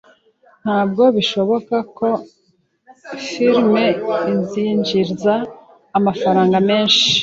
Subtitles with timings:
[0.63, 2.21] Ntabwo bishoboka ko iyo
[3.25, 3.85] firime
[4.37, 5.33] izinjiza
[5.97, 7.05] amafaranga menshi